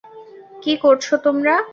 কি 0.61 0.73
করছো 0.77 1.13
তোমরা? 1.17 1.55